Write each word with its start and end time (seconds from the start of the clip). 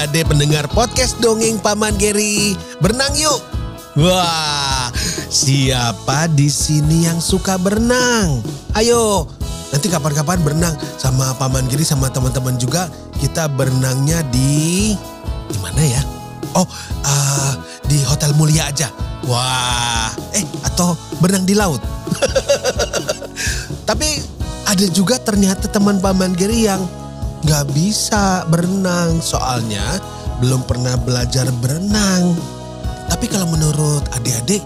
Adik-adik 0.00 0.32
pendengar 0.32 0.64
podcast 0.72 1.20
Dongeng 1.20 1.60
Paman 1.60 1.92
Geri. 2.00 2.56
Berenang 2.80 3.12
yuk. 3.20 3.36
Wah, 4.00 4.88
siapa 5.28 6.24
di 6.32 6.48
sini 6.48 7.04
yang 7.04 7.20
suka 7.20 7.60
berenang? 7.60 8.40
Ayo, 8.72 9.28
nanti 9.68 9.92
kapan-kapan 9.92 10.40
berenang 10.40 10.72
sama 10.96 11.36
Paman 11.36 11.68
Geri 11.68 11.84
sama 11.84 12.08
teman-teman 12.08 12.56
juga. 12.56 12.88
Kita 13.20 13.44
berenangnya 13.52 14.24
di... 14.32 14.96
Di 15.52 15.58
mana 15.60 15.84
ya? 15.84 16.00
Oh, 16.56 16.64
ah, 17.04 17.60
di 17.84 18.00
Hotel 18.08 18.32
Mulia 18.40 18.72
aja. 18.72 18.88
Wah, 19.28 20.16
eh 20.32 20.48
atau 20.64 20.96
berenang 21.20 21.44
di 21.44 21.52
laut. 21.52 21.84
Tapi 23.92 24.16
ada 24.64 24.86
juga 24.96 25.20
ternyata 25.20 25.68
teman 25.68 26.00
Paman 26.00 26.32
Geri 26.32 26.64
yang 26.64 26.88
nggak 27.40 27.72
bisa 27.72 28.44
berenang 28.52 29.20
soalnya 29.24 29.96
belum 30.40 30.64
pernah 30.64 30.96
belajar 30.96 31.48
berenang. 31.60 32.36
Tapi 33.08 33.26
kalau 33.28 33.48
menurut 33.52 34.04
adik-adik 34.16 34.64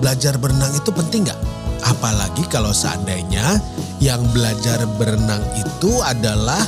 belajar 0.00 0.36
berenang 0.36 0.72
itu 0.76 0.90
penting 0.92 1.24
nggak? 1.28 1.40
Apalagi 1.84 2.44
kalau 2.48 2.72
seandainya 2.72 3.60
yang 4.00 4.20
belajar 4.32 4.84
berenang 4.96 5.40
itu 5.56 6.00
adalah 6.00 6.60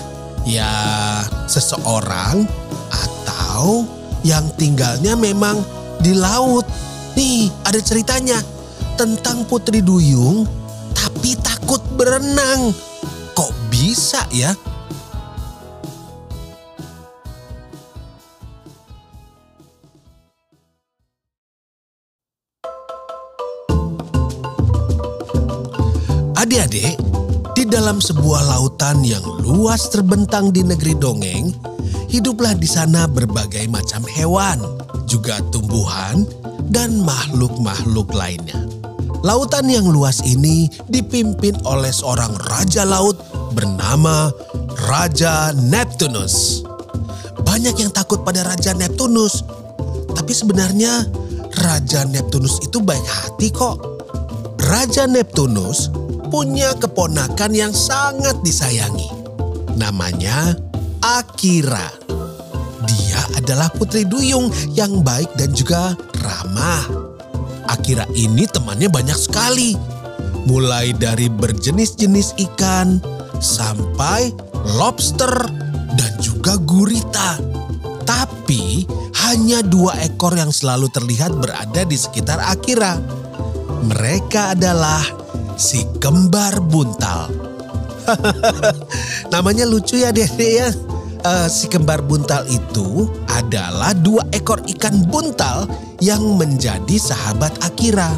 ya 0.45 0.69
seseorang 1.49 2.45
atau 2.93 3.85
yang 4.25 4.45
tinggalnya 4.57 5.17
memang 5.17 5.61
di 6.01 6.13
laut. 6.17 6.65
Nih 7.17 7.49
ada 7.65 7.81
ceritanya 7.81 8.41
tentang 9.01 9.49
Putri 9.49 9.81
Duyung 9.81 10.45
tapi 10.93 11.37
takut 11.41 11.81
berenang. 11.97 12.73
Kok 13.37 13.53
bisa 13.73 14.25
ya? 14.33 14.53
Adik-adik, 26.47 26.95
di 27.59 27.67
dalam 27.67 27.99
sebuah 27.99 28.47
lautan 28.47 29.03
yang 29.03 29.27
luas 29.43 29.91
terbentang 29.91 30.55
di 30.55 30.63
negeri 30.63 30.95
dongeng, 30.95 31.51
hiduplah 32.07 32.55
di 32.55 32.71
sana 32.71 33.11
berbagai 33.11 33.67
macam 33.67 34.07
hewan, 34.07 34.63
juga 35.11 35.43
tumbuhan, 35.51 36.23
dan 36.71 37.03
makhluk-makhluk 37.03 38.15
lainnya. 38.15 38.63
Lautan 39.27 39.67
yang 39.67 39.91
luas 39.91 40.23
ini 40.23 40.71
dipimpin 40.87 41.59
oleh 41.67 41.91
seorang 41.91 42.31
raja 42.47 42.87
laut 42.87 43.19
bernama 43.51 44.31
Raja 44.87 45.51
Neptunus. 45.51 46.63
Banyak 47.43 47.75
yang 47.75 47.91
takut 47.91 48.23
pada 48.23 48.47
Raja 48.47 48.71
Neptunus, 48.71 49.43
tapi 50.15 50.31
sebenarnya 50.31 51.11
Raja 51.59 52.07
Neptunus 52.07 52.63
itu 52.63 52.79
baik 52.79 53.03
hati 53.03 53.51
kok. 53.51 53.83
Raja 54.63 55.11
Neptunus 55.11 56.06
punya 56.29 56.75
keponakan 56.77 57.53
yang 57.55 57.73
sangat 57.73 58.37
disayangi. 58.43 59.09
Namanya 59.79 60.57
Akira. 61.03 61.87
Dia 62.87 63.21
adalah 63.39 63.71
putri 63.71 64.07
duyung 64.07 64.51
yang 64.75 65.03
baik 65.03 65.31
dan 65.39 65.51
juga 65.55 65.95
ramah. 66.23 66.87
Akira 67.67 68.07
ini 68.15 68.47
temannya 68.47 68.91
banyak 68.91 69.19
sekali. 69.19 69.75
Mulai 70.47 70.95
dari 70.95 71.27
berjenis-jenis 71.27 72.39
ikan 72.51 73.03
sampai 73.43 74.31
lobster 74.79 75.35
dan 75.99 76.13
juga 76.23 76.55
gurita. 76.63 77.39
Tapi 78.07 78.87
hanya 79.27 79.59
dua 79.67 79.99
ekor 80.07 80.39
yang 80.39 80.55
selalu 80.55 80.87
terlihat 80.95 81.35
berada 81.35 81.83
di 81.83 81.99
sekitar 81.99 82.39
Akira. 82.47 82.95
Mereka 83.87 84.55
adalah 84.55 85.03
si 85.57 85.89
kembar 85.99 86.61
buntal. 86.61 87.33
Namanya 89.33 89.65
lucu 89.67 89.99
ya 89.99 90.13
deh 90.13 90.29
ya. 90.39 90.71
Eh, 91.27 91.49
si 91.51 91.67
kembar 91.67 92.05
buntal 92.07 92.47
itu 92.47 93.11
adalah 93.33 93.91
dua 93.97 94.23
ekor 94.31 94.63
ikan 94.77 95.03
buntal 95.11 95.67
yang 95.99 96.23
menjadi 96.39 97.01
sahabat 97.01 97.57
Akira. 97.65 98.15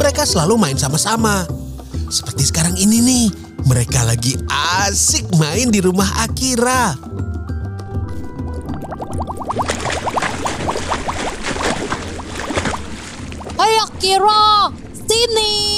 Mereka 0.00 0.26
selalu 0.26 0.58
main 0.58 0.74
sama-sama. 0.80 1.46
Seperti 2.10 2.50
sekarang 2.50 2.74
ini 2.80 2.98
nih, 2.98 3.26
mereka 3.68 4.02
lagi 4.02 4.34
asik 4.82 5.28
main 5.38 5.70
di 5.70 5.78
rumah 5.78 6.08
Akira. 6.26 6.98
Hai 13.54 13.74
Akira, 13.86 14.74
sini. 15.06 15.75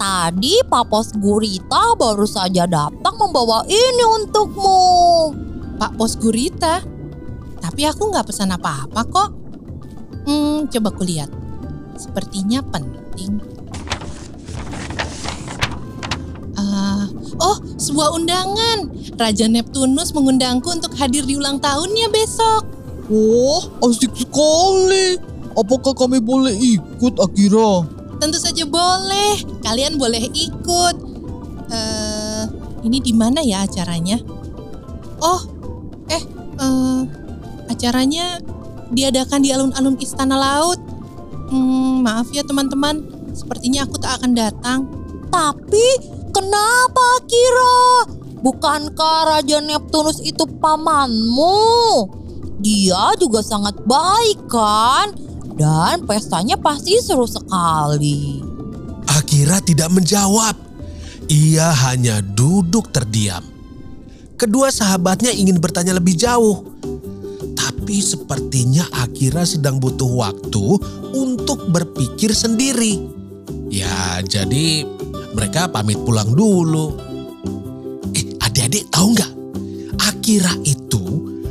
Tadi 0.00 0.64
Papos 0.64 1.12
Gurita 1.12 1.92
baru 1.92 2.24
saja 2.24 2.64
datang 2.64 3.20
membawa 3.20 3.60
ini 3.68 4.00
untukmu. 4.00 4.80
Pak 5.76 6.00
Pos 6.00 6.16
Gurita. 6.16 6.80
Tapi 7.60 7.84
aku 7.84 8.08
nggak 8.08 8.32
pesan 8.32 8.48
apa-apa 8.56 9.04
kok. 9.04 9.30
Hmm, 10.24 10.64
coba 10.72 10.88
kulihat. 10.96 11.28
Sepertinya 12.00 12.64
penting. 12.72 13.44
Ah, 16.56 17.04
oh, 17.36 17.60
sebuah 17.76 18.16
undangan. 18.16 18.88
Raja 19.20 19.52
Neptunus 19.52 20.16
mengundangku 20.16 20.72
untuk 20.72 20.96
hadir 20.96 21.28
di 21.28 21.36
ulang 21.36 21.60
tahunnya 21.60 22.08
besok. 22.08 22.64
Wah, 23.12 23.68
asik 23.84 24.16
sekali. 24.16 25.20
Apakah 25.52 25.92
kami 25.92 26.24
boleh 26.24 26.56
ikut, 26.56 27.20
Akira? 27.20 27.84
Tentu 28.16 28.40
saja 28.40 28.64
boleh. 28.64 29.49
Kalian 29.60 30.00
boleh 30.00 30.24
ikut. 30.32 30.96
Eh, 31.70 32.44
ini 32.84 32.98
di 32.98 33.12
mana 33.14 33.44
ya 33.44 33.62
acaranya? 33.68 34.18
Oh, 35.20 35.40
eh, 36.08 36.22
eh, 36.58 37.00
acaranya 37.70 38.40
diadakan 38.90 39.40
di 39.44 39.54
alun-alun 39.54 39.96
Istana 40.00 40.36
Laut. 40.36 40.80
Hmm, 41.50 42.02
maaf 42.02 42.30
ya 42.30 42.42
teman-teman, 42.46 43.02
sepertinya 43.34 43.86
aku 43.86 43.98
tak 43.98 44.22
akan 44.22 44.32
datang. 44.34 44.86
Tapi 45.30 45.86
kenapa 46.34 47.02
Akira? 47.22 48.06
Bukankah 48.40 49.36
Raja 49.36 49.60
Neptunus 49.60 50.24
itu 50.24 50.48
pamanmu? 50.58 52.08
Dia 52.60 53.12
juga 53.20 53.44
sangat 53.44 53.76
baik 53.84 54.48
kan? 54.48 55.12
Dan 55.60 56.08
pestanya 56.08 56.56
pasti 56.56 56.96
seru 57.04 57.28
sekali. 57.28 58.49
Akira 59.06 59.62
tidak 59.62 59.88
menjawab. 59.94 60.56
Ia 61.30 61.70
hanya 61.88 62.18
duduk 62.20 62.90
terdiam. 62.90 63.44
Kedua 64.40 64.72
sahabatnya 64.72 65.30
ingin 65.30 65.60
bertanya 65.60 65.94
lebih 65.94 66.16
jauh. 66.16 66.64
Tapi 67.54 68.00
sepertinya 68.00 68.88
Akira 69.04 69.44
sedang 69.44 69.78
butuh 69.78 70.08
waktu 70.08 70.64
untuk 71.14 71.68
berpikir 71.70 72.32
sendiri. 72.32 72.98
Ya, 73.70 74.18
jadi 74.24 74.82
mereka 75.36 75.70
pamit 75.70 76.00
pulang 76.02 76.34
dulu. 76.34 76.98
Eh, 78.16 78.34
adik-adik 78.42 78.90
tahu 78.90 79.14
nggak? 79.14 79.32
Akira 80.08 80.50
itu 80.66 81.04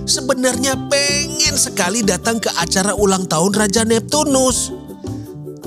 sebenarnya 0.10 0.76
pengen 0.90 1.56
sekali 1.56 2.02
datang 2.02 2.42
ke 2.42 2.50
acara 2.58 2.98
ulang 2.98 3.30
tahun 3.30 3.54
Raja 3.54 3.86
Neptunus. 3.86 4.79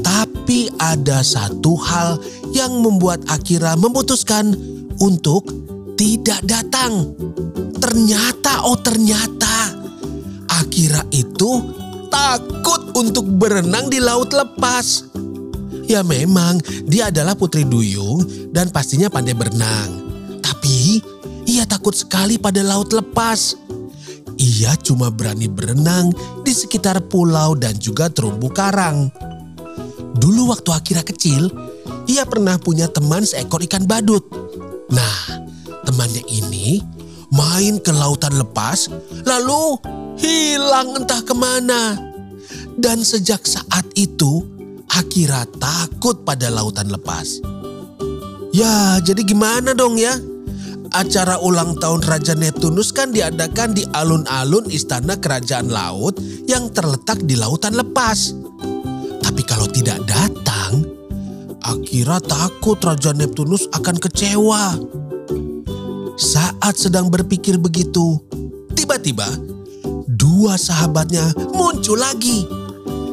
Tapi 0.02 0.68
ada 0.76 1.22
satu 1.22 1.78
hal 1.78 2.20
yang 2.52 2.82
membuat 2.82 3.24
Akira 3.30 3.78
memutuskan 3.78 4.52
untuk 5.00 5.48
tidak 5.96 6.42
datang. 6.44 7.14
Ternyata, 7.78 8.66
oh 8.66 8.78
ternyata, 8.78 9.72
Akira 10.50 11.02
itu 11.14 11.62
takut 12.12 12.92
untuk 12.98 13.24
berenang 13.40 13.88
di 13.88 13.98
laut 14.02 14.30
lepas. 14.34 15.08
Ya 15.88 16.04
memang 16.06 16.62
dia 16.86 17.08
adalah 17.10 17.34
putri 17.34 17.66
duyung 17.66 18.22
dan 18.52 18.70
pastinya 18.70 19.08
pandai 19.08 19.34
berenang. 19.34 19.90
Tapi 20.44 21.02
ia 21.48 21.66
takut 21.66 21.96
sekali 21.96 22.38
pada 22.38 22.62
laut 22.62 22.92
lepas. 22.94 23.58
Ia 24.38 24.74
cuma 24.80 25.12
berani 25.12 25.46
berenang 25.46 26.10
di 26.42 26.52
sekitar 26.54 26.98
pulau 27.06 27.54
dan 27.54 27.76
juga 27.76 28.08
terumbu 28.08 28.50
karang. 28.50 29.12
Dulu 30.22 30.54
waktu 30.54 30.70
Akira 30.70 31.02
kecil, 31.02 31.50
ia 32.06 32.22
pernah 32.22 32.54
punya 32.54 32.86
teman 32.86 33.26
seekor 33.26 33.58
ikan 33.66 33.90
badut. 33.90 34.22
Nah, 34.86 35.42
temannya 35.82 36.22
ini 36.30 36.78
main 37.34 37.82
ke 37.82 37.90
lautan 37.90 38.38
lepas, 38.38 38.86
lalu 39.26 39.82
hilang 40.22 40.94
entah 40.94 41.26
ke 41.26 41.34
mana. 41.34 41.98
Dan 42.78 43.02
sejak 43.02 43.42
saat 43.42 43.82
itu, 43.98 44.46
Akira 44.94 45.42
takut 45.58 46.22
pada 46.22 46.54
lautan 46.54 46.94
lepas. 46.94 47.42
Ya, 48.54 49.02
jadi 49.02 49.26
gimana 49.26 49.74
dong 49.74 49.98
ya? 49.98 50.14
Acara 50.94 51.40
ulang 51.42 51.74
tahun 51.82 52.04
Raja 52.04 52.38
Neptunus 52.38 52.94
kan 52.94 53.10
diadakan 53.10 53.74
di 53.74 53.82
alun-alun 53.90 54.70
istana 54.70 55.18
kerajaan 55.18 55.66
laut 55.72 56.20
yang 56.46 56.70
terletak 56.70 57.24
di 57.26 57.34
lautan 57.34 57.74
lepas. 57.74 58.41
Kalau 59.62 59.78
tidak 59.78 60.02
datang, 60.10 60.82
Akira 61.62 62.18
takut 62.18 62.82
Raja 62.82 63.14
Neptunus 63.14 63.70
akan 63.70 63.94
kecewa. 63.94 64.74
Saat 66.18 66.82
sedang 66.82 67.06
berpikir 67.06 67.62
begitu, 67.62 68.18
tiba-tiba 68.74 69.22
dua 70.10 70.58
sahabatnya 70.58 71.30
muncul 71.54 71.94
lagi. 71.94 72.42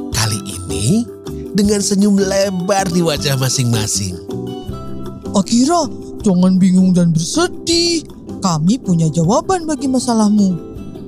Kali 0.10 0.42
ini 0.50 1.06
dengan 1.54 1.86
senyum 1.86 2.18
lebar 2.18 2.90
di 2.90 3.06
wajah 3.06 3.38
masing-masing. 3.38 4.18
Akira, 5.38 5.86
jangan 6.26 6.58
bingung 6.58 6.98
dan 6.98 7.14
bersedih. 7.14 8.10
Kami 8.42 8.82
punya 8.82 9.06
jawaban 9.14 9.70
bagi 9.70 9.86
masalahmu. 9.86 10.50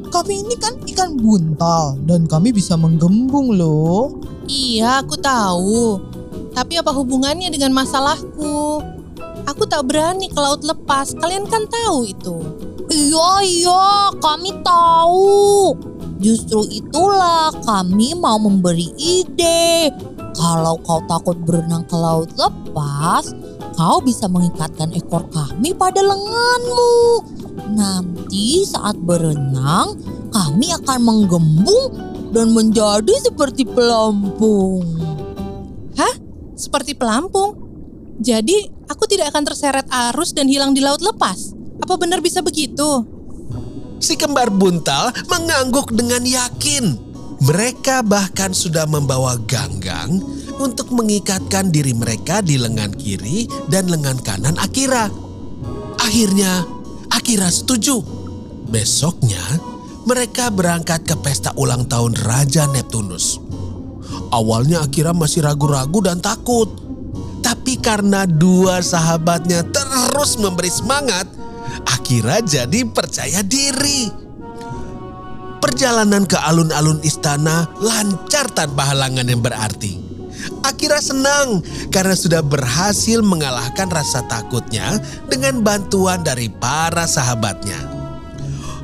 Kami 0.06 0.46
ini 0.46 0.54
kan 0.62 0.78
ikan 0.86 1.18
buntal 1.18 1.98
dan 2.06 2.30
kami 2.30 2.54
bisa 2.54 2.78
menggembung 2.78 3.58
loh. 3.58 4.20
Iya, 4.50 5.06
aku 5.06 5.16
tahu. 5.20 6.02
Tapi 6.52 6.82
apa 6.82 6.92
hubungannya 6.92 7.52
dengan 7.54 7.72
masalahku? 7.76 8.82
Aku 9.48 9.64
tak 9.66 9.90
berani 9.90 10.30
ke 10.30 10.40
laut 10.40 10.62
lepas. 10.62 11.14
Kalian 11.18 11.46
kan 11.50 11.66
tahu 11.68 12.08
itu. 12.08 12.38
Iya, 12.92 13.30
iya, 13.46 13.86
kami 14.20 14.52
tahu. 14.64 15.76
Justru 16.22 16.68
itulah 16.70 17.50
kami 17.66 18.14
mau 18.14 18.38
memberi 18.38 18.94
ide. 19.00 19.90
Kalau 20.38 20.78
kau 20.86 21.02
takut 21.10 21.36
berenang 21.44 21.84
ke 21.90 21.98
laut 21.98 22.30
lepas, 22.38 23.34
kau 23.74 23.98
bisa 24.04 24.30
mengikatkan 24.30 24.94
ekor 24.94 25.26
kami 25.34 25.74
pada 25.74 26.00
lenganmu. 26.04 27.26
Nanti 27.74 28.64
saat 28.68 28.96
berenang, 29.02 29.98
kami 30.32 30.72
akan 30.72 31.00
menggembung 31.04 32.11
dan 32.31 32.56
menjadi 32.56 33.13
seperti 33.22 33.68
pelampung. 33.68 35.01
Seperti 36.62 36.94
pelampung. 36.94 37.57
Jadi, 38.22 38.69
aku 38.86 39.10
tidak 39.10 39.33
akan 39.33 39.50
terseret 39.50 39.89
arus 40.13 40.30
dan 40.30 40.45
hilang 40.45 40.78
di 40.78 40.81
laut 40.86 41.01
lepas. 41.01 41.57
Apa 41.81 41.98
benar 41.98 42.22
bisa 42.22 42.45
begitu? 42.45 43.01
Si 43.98 44.13
kembar 44.13 44.54
buntal 44.54 45.10
mengangguk 45.25 45.89
dengan 45.89 46.22
yakin. 46.22 47.10
Mereka 47.42 48.06
bahkan 48.06 48.54
sudah 48.54 48.86
membawa 48.86 49.42
ganggang 49.50 50.22
untuk 50.62 50.94
mengikatkan 50.94 51.74
diri 51.74 51.98
mereka 51.98 52.45
di 52.45 52.62
lengan 52.62 52.94
kiri 52.94 53.50
dan 53.66 53.89
lengan 53.89 54.22
kanan 54.22 54.54
Akira. 54.62 55.10
Akhirnya, 55.98 56.62
Akira 57.10 57.50
setuju. 57.50 58.06
Besoknya, 58.69 59.42
mereka 60.06 60.50
berangkat 60.50 61.06
ke 61.06 61.15
pesta 61.21 61.53
ulang 61.53 61.86
tahun 61.86 62.18
Raja 62.18 62.65
Neptunus. 62.69 63.38
Awalnya 64.31 64.81
Akira 64.81 65.13
masih 65.13 65.45
ragu-ragu 65.45 66.01
dan 66.01 66.18
takut. 66.24 66.68
Tapi 67.42 67.77
karena 67.77 68.25
dua 68.25 68.80
sahabatnya 68.81 69.65
terus 69.69 70.39
memberi 70.39 70.71
semangat, 70.71 71.27
Akira 71.86 72.42
jadi 72.42 72.86
percaya 72.88 73.44
diri. 73.45 74.09
Perjalanan 75.62 76.25
ke 76.25 76.42
alun-alun 76.42 77.06
istana 77.06 77.69
lancar 77.77 78.50
tanpa 78.50 78.89
halangan 78.89 79.30
yang 79.30 79.45
berarti. 79.45 80.01
Akira 80.65 80.97
senang 80.97 81.62
karena 81.94 82.18
sudah 82.18 82.42
berhasil 82.42 83.21
mengalahkan 83.21 83.86
rasa 83.94 84.25
takutnya 84.25 84.97
dengan 85.30 85.62
bantuan 85.62 86.25
dari 86.25 86.50
para 86.50 87.06
sahabatnya. 87.06 88.00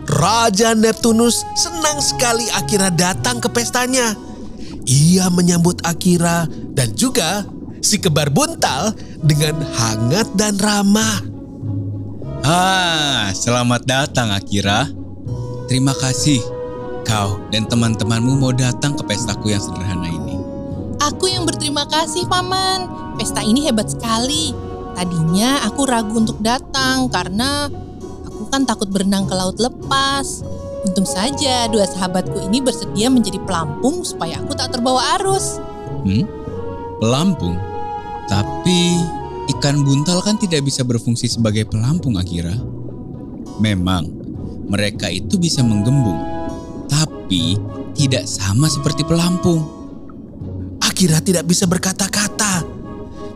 Raja 0.07 0.71
Neptunus 0.71 1.43
senang 1.59 1.99
sekali 1.99 2.47
Akira 2.55 2.87
datang 2.87 3.43
ke 3.43 3.51
pestanya. 3.51 4.15
Ia 4.87 5.27
menyambut 5.27 5.83
Akira 5.83 6.47
dan 6.71 6.95
juga 6.95 7.43
si 7.83 7.99
kebar 7.99 8.31
buntal 8.31 8.95
dengan 9.19 9.59
hangat 9.75 10.31
dan 10.39 10.55
ramah. 10.63 11.19
Ah, 12.47 13.27
selamat 13.35 13.83
datang 13.83 14.31
Akira. 14.31 14.87
Terima 15.67 15.91
kasih 15.91 16.39
kau 17.03 17.43
dan 17.51 17.67
teman-temanmu 17.67 18.39
mau 18.39 18.55
datang 18.55 18.95
ke 18.95 19.03
pestaku 19.03 19.51
yang 19.51 19.59
sederhana 19.59 20.07
ini. 20.07 20.39
Aku 21.03 21.27
yang 21.27 21.43
berterima 21.43 21.83
kasih, 21.87 22.23
Paman. 22.27 22.87
Pesta 23.19 23.43
ini 23.43 23.67
hebat 23.67 23.91
sekali. 23.91 24.55
Tadinya 24.95 25.61
aku 25.67 25.83
ragu 25.83 26.15
untuk 26.17 26.39
datang 26.39 27.11
karena 27.11 27.69
kan 28.47 28.63
takut 28.63 28.87
berenang 28.89 29.27
ke 29.27 29.35
laut 29.35 29.59
lepas. 29.59 30.43
Untung 30.87 31.05
saja 31.05 31.67
dua 31.67 31.83
sahabatku 31.83 32.47
ini 32.47 32.63
bersedia 32.63 33.11
menjadi 33.11 33.41
pelampung 33.43 34.07
supaya 34.07 34.39
aku 34.39 34.55
tak 34.55 34.71
terbawa 34.71 35.19
arus. 35.19 35.59
Hmm? 36.07 36.23
Pelampung? 37.03 37.59
Tapi 38.31 38.99
ikan 39.57 39.83
buntal 39.83 40.23
kan 40.23 40.39
tidak 40.39 40.63
bisa 40.63 40.87
berfungsi 40.87 41.27
sebagai 41.27 41.67
pelampung 41.67 42.15
Akira. 42.15 42.55
Memang 43.59 44.07
mereka 44.67 45.07
itu 45.07 45.39
bisa 45.39 45.63
menggembung, 45.63 46.19
tapi 46.91 47.55
tidak 47.95 48.27
sama 48.27 48.67
seperti 48.67 49.07
pelampung. 49.07 49.63
Akira 50.83 51.23
tidak 51.23 51.47
bisa 51.47 51.65
berkata-kata. 51.65 52.63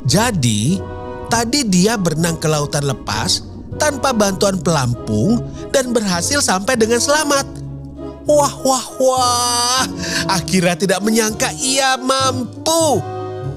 Jadi, 0.06 0.82
tadi 1.32 1.66
dia 1.66 1.96
berenang 1.96 2.38
ke 2.38 2.48
lautan 2.50 2.86
lepas 2.86 3.51
tanpa 3.80 4.12
bantuan 4.12 4.60
pelampung 4.60 5.40
dan 5.72 5.96
berhasil 5.96 6.44
sampai 6.44 6.76
dengan 6.76 7.00
selamat. 7.00 7.46
Wah, 8.28 8.54
wah, 8.64 8.86
wah. 9.02 9.86
Akira 10.30 10.78
tidak 10.78 11.02
menyangka 11.02 11.52
ia 11.58 11.98
mampu. 11.98 13.02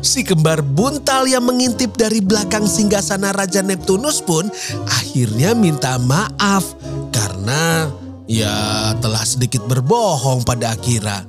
Si 0.05 0.21
kembar 0.21 0.61
buntal 0.61 1.25
yang 1.25 1.49
mengintip 1.49 1.97
dari 1.97 2.21
belakang 2.21 2.69
singgasana 2.69 3.33
Raja 3.33 3.65
Neptunus 3.65 4.21
pun 4.21 4.49
akhirnya 4.85 5.57
minta 5.57 5.97
maaf 5.97 6.77
karena 7.09 7.89
ya 8.29 8.93
telah 9.01 9.25
sedikit 9.25 9.65
berbohong 9.65 10.45
pada 10.45 10.77
Akira. 10.77 11.25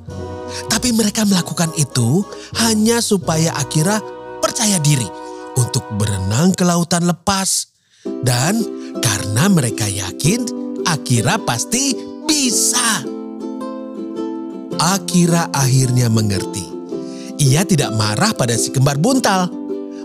Tapi 0.68 0.92
mereka 0.92 1.24
melakukan 1.24 1.72
itu 1.76 2.24
hanya 2.60 3.00
supaya 3.00 3.52
Akira 3.56 4.00
percaya 4.40 4.80
diri 4.80 5.08
untuk 5.56 5.84
berenang 5.96 6.52
ke 6.52 6.64
lautan 6.64 7.08
lepas. 7.08 7.75
Dan 8.22 8.62
karena 9.00 9.46
mereka 9.50 9.86
yakin 9.86 10.46
Akira 10.86 11.38
pasti 11.42 11.94
bisa. 12.26 13.02
Akira 14.78 15.50
akhirnya 15.50 16.06
mengerti. 16.06 16.62
Ia 17.36 17.66
tidak 17.66 17.92
marah 17.98 18.32
pada 18.32 18.54
si 18.54 18.70
kembar 18.70 18.96
buntal. 18.96 19.50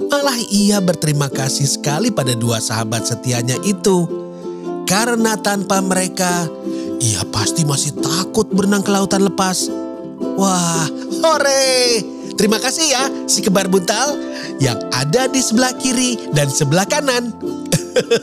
Malah 0.10 0.40
ia 0.52 0.82
berterima 0.82 1.32
kasih 1.32 1.70
sekali 1.70 2.12
pada 2.12 2.34
dua 2.36 2.60
sahabat 2.60 3.08
setianya 3.08 3.56
itu. 3.64 4.10
Karena 4.90 5.40
tanpa 5.40 5.80
mereka, 5.80 6.50
ia 7.00 7.24
pasti 7.32 7.64
masih 7.64 7.96
takut 8.02 8.50
berenang 8.52 8.84
ke 8.84 8.92
lautan 8.92 9.24
lepas. 9.24 9.72
Wah, 10.36 10.90
hore! 11.24 12.04
Terima 12.36 12.58
kasih 12.58 12.86
ya 12.90 13.04
si 13.30 13.46
kembar 13.46 13.70
buntal 13.70 14.18
yang 14.58 14.80
ada 14.92 15.30
di 15.30 15.40
sebelah 15.40 15.78
kiri 15.78 16.18
dan 16.34 16.50
sebelah 16.50 16.90
kanan. 16.90 17.32
Yeay, 18.02 18.18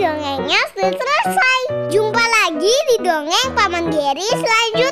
dongengnya 0.00 0.60
sudah 0.72 0.88
selesai. 0.96 1.60
Jumpa 1.92 2.24
lagi 2.24 2.72
di 2.72 2.96
dongeng 3.04 3.52
Paman 3.52 3.92
Geri 3.92 4.24
selanjutnya. 4.24 4.85